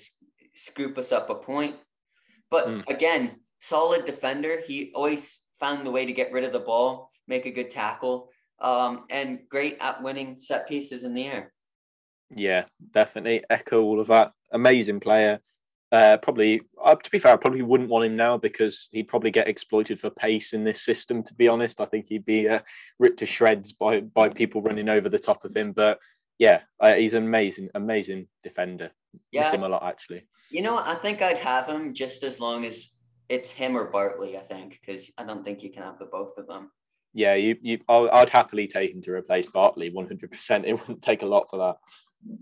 [0.56, 1.76] scoop us up a point.
[2.50, 2.89] But mm.
[2.89, 4.62] again, solid defender.
[4.65, 8.30] He always found the way to get rid of the ball, make a good tackle,
[8.60, 11.54] um, and great at winning set pieces in the air.
[12.36, 14.34] Yeah, definitely echo all of that.
[14.52, 15.39] Amazing player.
[15.89, 19.32] Uh, probably, uh, to be fair, I probably wouldn't want him now because he'd probably
[19.32, 21.23] get exploited for pace in this system.
[21.23, 22.60] To be honest, I think he'd be uh,
[23.00, 25.71] ripped to shreds by by people running over the top of him.
[25.71, 26.00] But
[26.39, 28.91] yeah, uh, he's an amazing, amazing defender.
[29.32, 30.28] Yeah, Miss him a lot actually.
[30.52, 32.89] You know, I think I'd have him just as long as
[33.30, 36.38] it's him or Bartley, I think, because I don't think you can have the both
[36.38, 36.71] of them.
[37.13, 40.65] Yeah, you, you, I'd happily take him to replace Bartley, one hundred percent.
[40.65, 41.78] It wouldn't take a lot for that.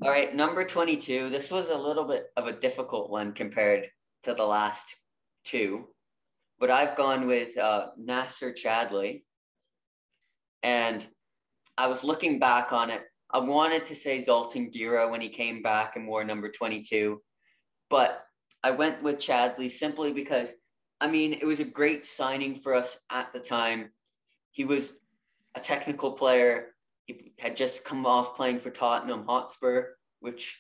[0.01, 1.29] All right, number twenty-two.
[1.29, 3.89] This was a little bit of a difficult one compared
[4.23, 4.95] to the last
[5.43, 5.87] two,
[6.59, 9.23] but I've gone with uh, Nacer Chadli,
[10.63, 11.05] and
[11.77, 13.03] I was looking back on it.
[13.31, 17.21] I wanted to say Zoltan Gera when he came back and wore number twenty-two,
[17.89, 18.23] but
[18.63, 20.53] I went with Chadli simply because
[21.01, 23.91] I mean, it was a great signing for us at the time.
[24.51, 24.93] He was
[25.55, 26.74] a technical player.
[27.05, 29.89] He had just come off playing for Tottenham Hotspur,
[30.19, 30.59] which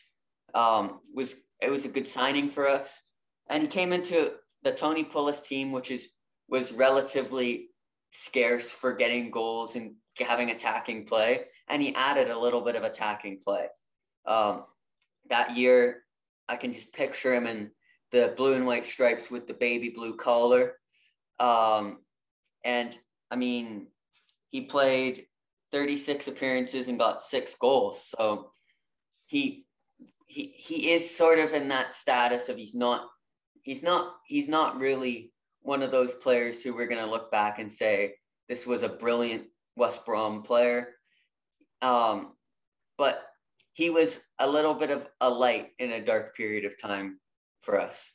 [0.53, 3.01] um, was it was a good signing for us.
[3.49, 6.09] And he came into the Tony Pulis team, which is
[6.47, 7.69] was relatively
[8.11, 12.83] scarce for getting goals and having attacking play, and he added a little bit of
[12.83, 13.67] attacking play.
[14.25, 14.63] Um,
[15.29, 16.03] that year,
[16.47, 17.71] I can just picture him in
[18.11, 20.77] the blue and white stripes with the baby blue collar.
[21.39, 21.99] Um,
[22.63, 22.97] and
[23.29, 23.87] I mean,
[24.49, 25.25] he played
[25.75, 28.13] 36 appearances and got six goals.
[28.17, 28.51] So
[29.25, 29.65] he
[30.25, 33.09] he he is sort of in that status of he's not
[33.63, 35.33] he's not he's not really
[35.63, 38.13] one of those players who we're gonna look back and say
[38.47, 40.95] this was a brilliant West Brom player.
[41.81, 42.35] Um,
[42.97, 43.27] but
[43.73, 47.19] he was a little bit of a light in a dark period of time
[47.59, 48.13] for us.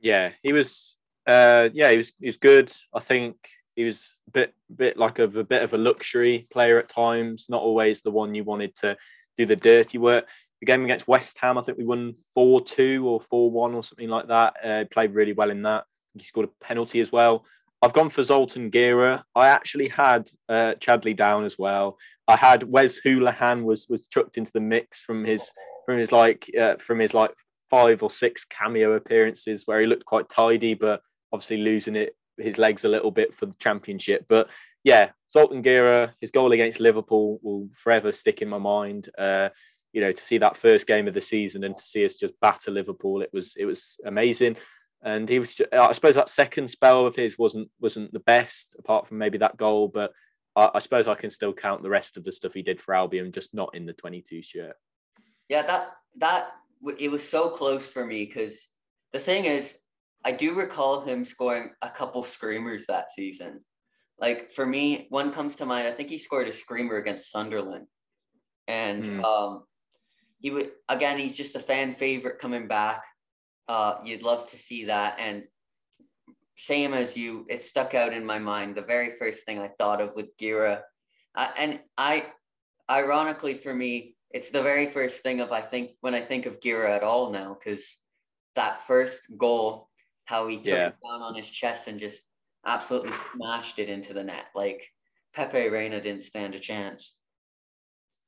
[0.00, 0.96] Yeah, he was.
[1.24, 2.12] Uh, yeah, he was.
[2.18, 2.72] He was good.
[2.92, 3.36] I think
[3.78, 7.46] he was a bit, bit like of a bit of a luxury player at times.
[7.48, 8.96] Not always the one you wanted to
[9.36, 10.26] do the dirty work.
[10.60, 13.84] The game against West Ham, I think we won four two or four one or
[13.84, 14.54] something like that.
[14.64, 15.84] Uh, played really well in that.
[16.14, 17.44] He scored a penalty as well.
[17.80, 19.24] I've gone for Zoltan Gera.
[19.36, 21.98] I actually had uh, Chadli down as well.
[22.26, 25.52] I had Wes Hoolahan was was chucked into the mix from his
[25.86, 27.30] from his like uh, from his like
[27.70, 31.00] five or six cameo appearances where he looked quite tidy, but
[31.32, 34.26] obviously losing it his legs a little bit for the championship.
[34.28, 34.48] But
[34.84, 39.08] yeah, Zoltan Gera, his goal against Liverpool will forever stick in my mind.
[39.18, 39.48] Uh,
[39.92, 42.38] you know, to see that first game of the season and to see us just
[42.40, 44.56] batter Liverpool, it was it was amazing.
[45.02, 49.06] And he was, I suppose, that second spell of his wasn't wasn't the best, apart
[49.06, 49.88] from maybe that goal.
[49.88, 50.12] But
[50.56, 52.94] I, I suppose I can still count the rest of the stuff he did for
[52.94, 54.76] Albion, just not in the twenty-two shirt.
[55.48, 56.50] Yeah, that that
[56.98, 58.68] it was so close for me because
[59.12, 59.78] the thing is,
[60.24, 63.64] I do recall him scoring a couple screamers that season.
[64.18, 65.86] Like for me, one comes to mind.
[65.86, 67.86] I think he scored a screamer against Sunderland,
[68.66, 69.24] and mm.
[69.24, 69.62] um,
[70.40, 71.18] he would again.
[71.18, 73.04] He's just a fan favorite coming back.
[73.68, 75.44] Uh, you'd love to see that, and
[76.56, 78.74] same as you, it stuck out in my mind.
[78.74, 80.82] The very first thing I thought of with Gera,
[81.36, 82.26] uh, and I,
[82.90, 86.60] ironically for me, it's the very first thing of I think when I think of
[86.60, 87.98] Gera at all now, because
[88.56, 89.87] that first goal,
[90.28, 90.88] how he took yeah.
[90.88, 92.22] it down on his chest and just
[92.66, 94.44] absolutely smashed it into the net.
[94.54, 94.86] Like
[95.34, 97.14] Pepe Reina didn't stand a chance.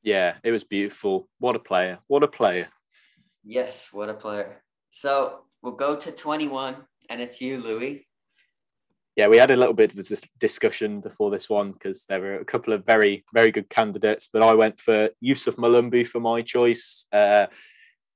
[0.02, 1.28] Yeah, it was beautiful.
[1.40, 1.98] What a player.
[2.06, 2.68] What a player.
[3.44, 4.62] Yes, what a player.
[4.90, 6.76] So we'll go to 21,
[7.10, 8.06] and it's you, Louis.
[9.14, 12.36] Yeah, we had a little bit of this discussion before this one because there were
[12.36, 16.40] a couple of very, very good candidates, but I went for Youssouf Mulumbu for my
[16.40, 17.04] choice.
[17.12, 17.48] Uh,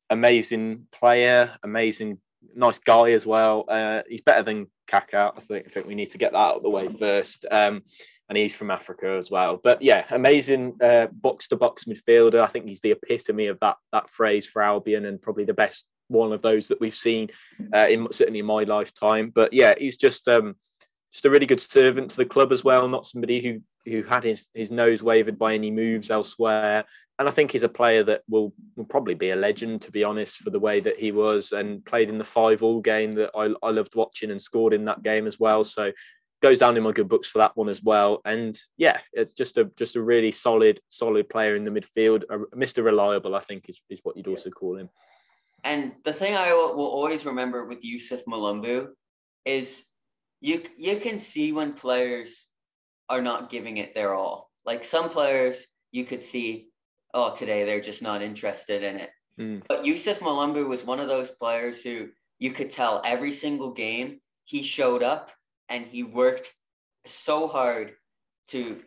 [0.08, 2.20] amazing player, amazing,
[2.54, 3.64] nice guy as well.
[3.68, 5.33] Uh, he's better than Kaka.
[5.37, 7.44] I think, I think we need to get that out of the way first.
[7.50, 7.83] Um,
[8.28, 9.61] and he's from Africa as well.
[9.62, 10.78] But yeah, amazing
[11.12, 12.40] box to box midfielder.
[12.40, 15.87] I think he's the epitome of that that phrase for Albion, and probably the best
[16.09, 17.28] one of those that we've seen
[17.74, 19.30] uh, in certainly in my lifetime.
[19.35, 20.57] But yeah, he's just um,
[21.12, 22.88] just a really good servant to the club as well.
[22.88, 26.85] Not somebody who who had his his nose wavered by any moves elsewhere.
[27.18, 30.03] And I think he's a player that will, will probably be a legend, to be
[30.03, 33.31] honest, for the way that he was and played in the five all game that
[33.37, 35.62] I, I loved watching and scored in that game as well.
[35.62, 35.92] So
[36.42, 38.20] goes down in my good books for that one as well.
[38.24, 42.24] And yeah, it's just a just a really solid solid player in the midfield.
[42.55, 42.85] Mr.
[42.85, 44.90] Reliable, I think, is, is what you'd also call him.
[45.62, 48.88] And the thing I will always remember with Youssouf Mulumbu
[49.46, 49.85] is
[50.40, 52.48] you you can see when players
[53.09, 54.50] are not giving it their all.
[54.66, 56.68] Like some players, you could see,
[57.14, 59.11] oh, today they're just not interested in it.
[59.40, 59.62] Mm.
[59.68, 64.20] But Youssouf Mulumbu was one of those players who you could tell every single game
[64.44, 65.31] he showed up
[65.68, 66.53] and he worked
[67.07, 67.92] so hard
[68.48, 68.83] to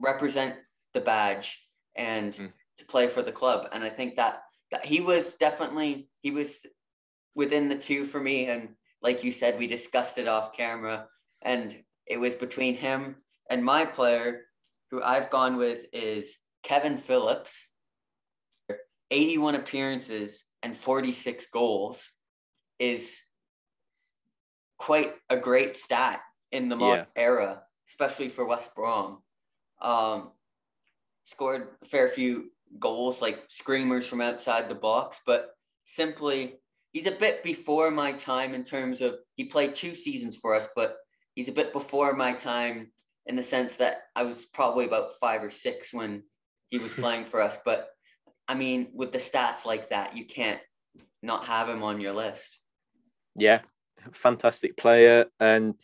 [0.00, 0.56] represent
[0.92, 2.52] the badge and mm.
[2.78, 3.68] to play for the club.
[3.72, 6.66] And I think that, that he was definitely he was
[7.34, 8.46] within the two for me.
[8.46, 8.70] And
[9.02, 11.06] like you said, we discussed it off camera,
[11.42, 13.16] and it was between him
[13.50, 14.42] and my player,
[14.90, 17.70] who I've gone with, is Kevin Phillips.
[19.10, 22.12] 81 appearances and 46 goals
[22.78, 23.20] is
[24.78, 26.20] quite a great stat
[26.50, 27.22] in the modern yeah.
[27.22, 29.18] era, especially for West Brom.
[29.80, 30.30] Um,
[31.24, 35.50] scored a fair few goals, like screamers from outside the box, but
[35.84, 36.58] simply
[36.92, 40.68] he's a bit before my time in terms of he played two seasons for us,
[40.74, 40.96] but
[41.34, 42.92] he's a bit before my time
[43.26, 46.22] in the sense that I was probably about five or six when
[46.72, 47.58] he was playing for us.
[47.64, 47.90] But
[48.48, 50.58] I mean, with the stats like that, you can't
[51.22, 52.58] not have him on your list.
[53.36, 53.60] Yeah,
[54.12, 55.74] fantastic player, and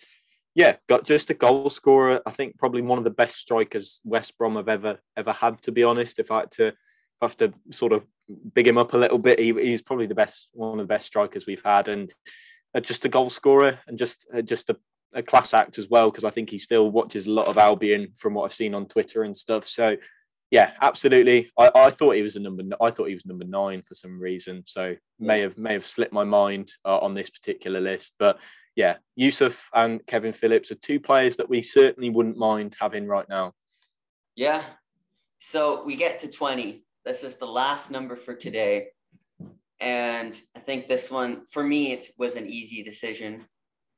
[0.55, 2.21] yeah, got just a goal scorer.
[2.27, 5.63] I think probably one of the best strikers West Brom have ever ever had.
[5.63, 6.75] To be honest, if I had to
[7.23, 8.05] have to sort of
[8.55, 11.07] big him up a little bit, he, he's probably the best one of the best
[11.07, 12.13] strikers we've had, and
[12.75, 14.77] uh, just a goal scorer and just uh, just a,
[15.15, 18.13] a class act as well because I think he still watches a lot of Albion
[18.17, 19.69] from what I've seen on Twitter and stuff.
[19.69, 19.97] So
[20.51, 21.51] yeah, absolutely.
[21.59, 22.63] I, I thought he was a number.
[22.81, 24.65] I thought he was number nine for some reason.
[24.67, 28.15] So may have may have slipped my mind uh, on this particular list.
[28.19, 28.39] But
[28.75, 33.29] yeah, Youssouf and Kevin Phillips are two players that we certainly wouldn't mind having right
[33.29, 33.53] now.
[34.37, 34.63] Yeah.
[35.41, 36.85] So we get to twenty.
[37.05, 38.89] This is the last number for today,
[39.81, 43.45] and I think this one for me it was an easy decision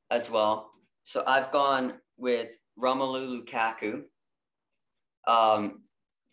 [0.09, 0.71] as well.
[1.03, 4.03] So I've gone with Romelu Lukaku.
[5.27, 5.81] Um,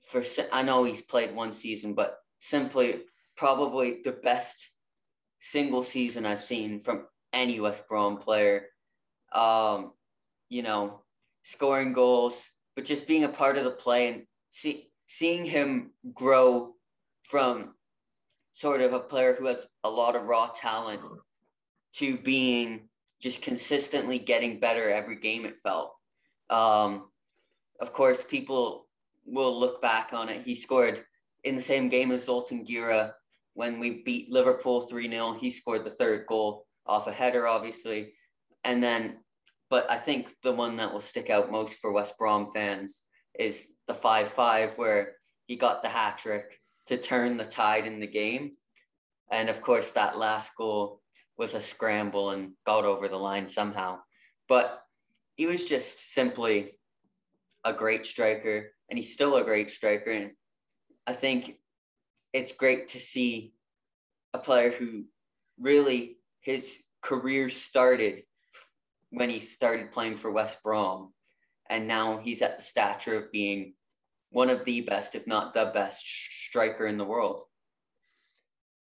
[0.00, 3.02] for I know he's played one season, but simply
[3.36, 4.70] probably the best
[5.40, 8.66] single season I've seen from any West Brom player.
[9.32, 9.92] Um,
[10.48, 11.02] you know,
[11.42, 16.74] scoring goals, but just being a part of the play and see, seeing him grow
[17.22, 17.74] from
[18.52, 21.00] sort of a player who has a lot of raw talent
[21.92, 22.88] to being
[23.20, 25.44] just consistently getting better every game.
[25.44, 25.94] It felt.
[26.50, 27.08] Um,
[27.80, 28.87] of course, people
[29.30, 30.42] will look back on it.
[30.44, 31.04] He scored
[31.44, 33.14] in the same game as Zoltan Gera
[33.54, 35.32] when we beat Liverpool 3 0.
[35.34, 38.14] He scored the third goal off a header, obviously.
[38.64, 39.18] And then,
[39.70, 43.04] but I think the one that will stick out most for West Brom fans
[43.38, 48.00] is the 5 5, where he got the hat trick to turn the tide in
[48.00, 48.52] the game.
[49.30, 51.00] And of course, that last goal
[51.36, 54.00] was a scramble and got over the line somehow.
[54.48, 54.82] But
[55.36, 56.77] he was just simply
[57.64, 60.10] a great striker, and he's still a great striker.
[60.10, 60.32] And
[61.06, 61.58] I think
[62.32, 63.54] it's great to see
[64.34, 65.04] a player who
[65.58, 68.22] really his career started
[69.10, 71.12] when he started playing for West Brom,
[71.68, 73.74] and now he's at the stature of being
[74.30, 77.42] one of the best, if not the best, striker in the world.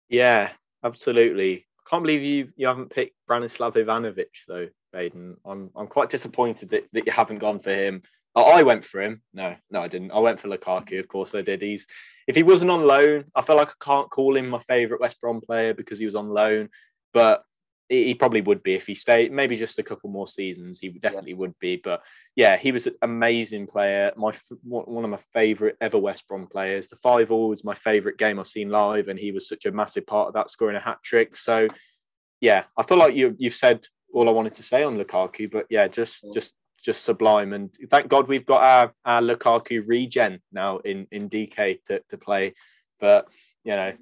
[0.09, 0.51] Yeah,
[0.83, 5.37] absolutely can't believe you you haven't picked Branislav Ivanovic though, Baden.
[5.45, 8.03] I'm I'm quite disappointed that, that you haven't gone for him.
[8.35, 9.21] Oh, I went for him.
[9.33, 10.11] No, no, I didn't.
[10.11, 10.99] I went for Lukaku.
[10.99, 11.61] Of course, I did.
[11.61, 11.85] He's
[12.27, 15.19] if he wasn't on loan, I feel like I can't call him my favourite West
[15.19, 16.69] Brom player because he was on loan.
[17.13, 17.43] But
[17.91, 19.33] he probably would be if he stayed.
[19.33, 21.37] Maybe just a couple more seasons, he definitely yeah.
[21.37, 21.75] would be.
[21.75, 22.01] But
[22.37, 24.13] yeah, he was an amazing player.
[24.15, 24.31] My
[24.63, 26.87] one of my favourite ever West Brom players.
[26.87, 29.71] The five all was my favourite game I've seen live, and he was such a
[29.71, 31.35] massive part of that, scoring a hat trick.
[31.35, 31.67] So
[32.39, 35.65] yeah, I feel like you you've said all I wanted to say on Lukaku, but
[35.69, 37.53] yeah, just just just sublime.
[37.53, 42.17] And thank God we've got our, our Lukaku regen now in in Dike to, to
[42.17, 42.53] play.
[42.99, 43.27] But
[43.63, 43.93] you know,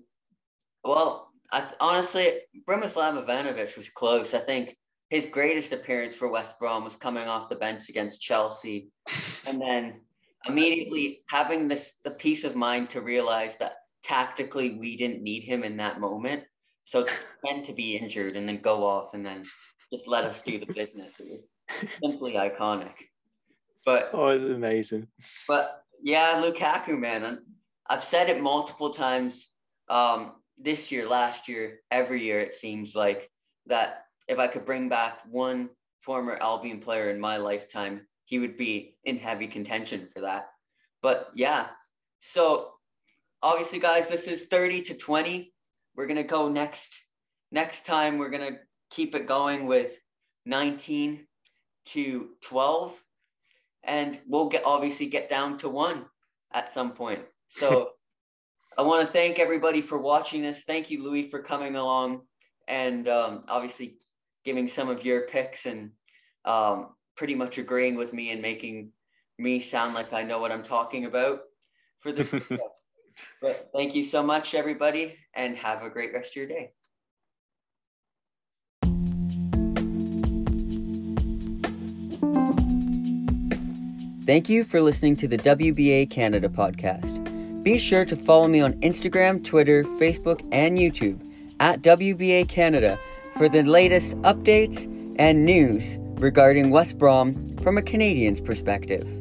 [0.83, 2.27] well, I, honestly,
[2.67, 4.33] Branislav Ivanovic was close.
[4.33, 4.77] I think
[5.09, 8.91] his greatest appearance for West Brom was coming off the bench against Chelsea,
[9.45, 10.01] and then
[10.47, 13.73] immediately having this the peace of mind to realize that
[14.03, 16.43] tactically we didn't need him in that moment.
[16.85, 17.05] So
[17.45, 19.45] tend to be injured and then go off and then
[19.93, 21.19] just let us do the business.
[21.19, 21.47] It was
[22.01, 22.93] simply iconic.
[23.85, 25.07] But oh, it's amazing.
[25.47, 27.39] But yeah, Lukaku, man,
[27.89, 29.47] I've said it multiple times.
[29.89, 33.29] Um, this year, last year, every year it seems like
[33.67, 35.69] that if I could bring back one
[36.01, 40.49] former Albion player in my lifetime, he would be in heavy contention for that.
[41.01, 41.67] But yeah,
[42.19, 42.73] so
[43.41, 45.53] obviously, guys, this is 30 to 20.
[45.95, 46.93] We're gonna go next.
[47.51, 48.59] Next time, we're gonna
[48.91, 49.97] keep it going with
[50.45, 51.25] 19
[51.93, 53.03] to 12,
[53.83, 56.05] and we'll get obviously get down to one
[56.51, 57.21] at some point.
[57.47, 57.91] So
[58.77, 60.63] I want to thank everybody for watching this.
[60.63, 62.21] Thank you, Louis, for coming along
[62.67, 63.97] and um, obviously
[64.45, 65.91] giving some of your picks and
[66.45, 68.91] um, pretty much agreeing with me and making
[69.37, 71.41] me sound like I know what I'm talking about
[71.99, 72.31] for this.
[73.41, 76.71] but thank you so much, everybody, and have a great rest of your day.
[84.29, 87.63] Thank you for listening to the WBA Canada podcast.
[87.63, 91.19] Be sure to follow me on Instagram, Twitter, Facebook, and YouTube
[91.59, 92.99] at WBA Canada
[93.37, 94.85] for the latest updates
[95.17, 99.18] and news regarding West Brom from a Canadian's perspective.